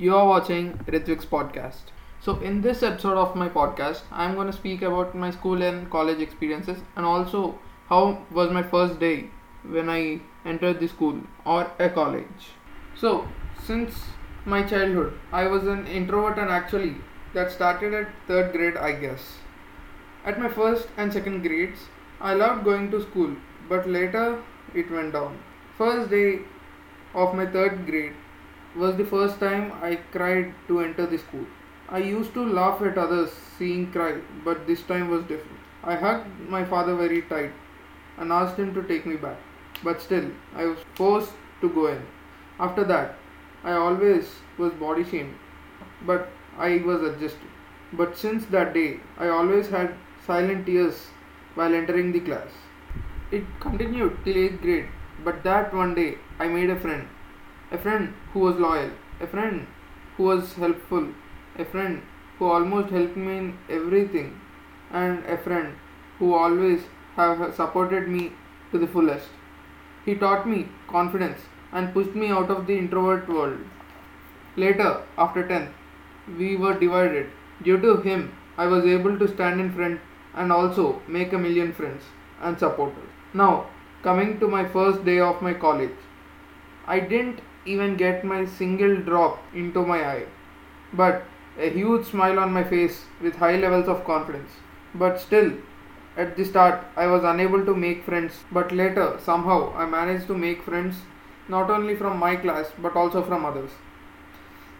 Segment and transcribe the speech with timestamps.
[0.00, 1.90] You are watching Ritvik's podcast.
[2.20, 5.90] So, in this episode of my podcast, I'm going to speak about my school and
[5.90, 9.30] college experiences and also how was my first day
[9.64, 12.52] when I entered the school or a college.
[12.94, 13.26] So,
[13.66, 13.92] since
[14.44, 16.94] my childhood, I was an introvert and actually
[17.34, 19.38] that started at third grade, I guess.
[20.24, 21.80] At my first and second grades,
[22.20, 23.34] I loved going to school,
[23.68, 24.40] but later
[24.76, 25.40] it went down.
[25.76, 26.42] First day
[27.14, 28.12] of my third grade
[28.76, 31.46] was the first time I cried to enter the school.
[31.88, 35.58] I used to laugh at others seeing cry, but this time was different.
[35.82, 37.52] I hugged my father very tight
[38.18, 39.38] and asked him to take me back,
[39.82, 42.02] but still, I was forced to go in.
[42.60, 43.16] After that,
[43.64, 44.28] I always
[44.58, 45.34] was body shamed,
[46.04, 46.28] but
[46.58, 47.48] I was adjusted.
[47.92, 49.94] But since that day, I always had
[50.26, 51.06] silent tears
[51.54, 52.48] while entering the class.
[53.30, 54.88] It continued till 8th grade,
[55.24, 57.08] but that one day I made a friend.
[57.70, 58.90] A friend who was loyal,
[59.20, 59.66] a friend
[60.16, 61.08] who was helpful,
[61.58, 62.02] a friend
[62.38, 64.40] who almost helped me in everything,
[64.90, 65.74] and a friend
[66.18, 66.80] who always
[67.16, 68.32] have supported me
[68.72, 69.28] to the fullest.
[70.04, 71.40] He taught me confidence
[71.72, 73.58] and pushed me out of the introvert world.
[74.56, 75.72] Later, after 10th,
[76.38, 77.26] we were divided.
[77.62, 80.00] Due to him, I was able to stand in front
[80.34, 82.02] and also make a million friends
[82.40, 83.10] and supporters.
[83.34, 83.66] Now,
[84.02, 85.98] coming to my first day of my college,
[86.86, 90.26] I didn't even get my single drop into my eye,
[90.92, 91.24] but
[91.58, 94.50] a huge smile on my face with high levels of confidence.
[94.94, 95.52] But still,
[96.16, 100.36] at the start, I was unable to make friends, but later, somehow, I managed to
[100.36, 100.96] make friends
[101.48, 103.70] not only from my class but also from others.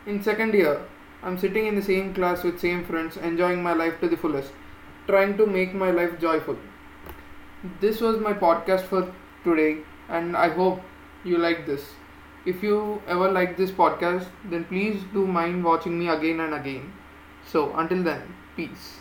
[0.07, 0.81] In second year,
[1.23, 4.53] I'm sitting in the same class with same friends, enjoying my life to the fullest,
[5.07, 6.57] trying to make my life joyful.
[7.81, 10.81] This was my podcast for today, and I hope
[11.25, 11.85] you like this.
[12.44, 16.92] If you ever like this podcast, then please do mind watching me again and again.
[17.47, 18.97] So, until then, peace.